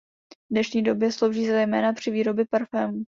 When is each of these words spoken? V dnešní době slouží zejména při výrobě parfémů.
V 0.33 0.53
dnešní 0.53 0.83
době 0.83 1.11
slouží 1.11 1.45
zejména 1.45 1.93
při 1.93 2.11
výrobě 2.11 2.45
parfémů. 2.49 3.03